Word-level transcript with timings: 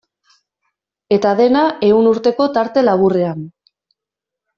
Eta 1.17 1.33
dena 1.39 1.61
ehun 1.89 2.09
urteko 2.13 2.47
tarte 2.57 2.85
laburrean. 2.87 3.45